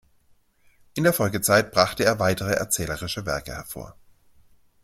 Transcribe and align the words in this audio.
In 0.95 1.03
der 1.03 1.13
Folgezeit 1.13 1.71
brachte 1.71 2.03
er 2.03 2.17
weitere 2.17 2.53
erzählerische 2.53 3.27
Werke 3.27 3.53
hervor. 3.53 3.95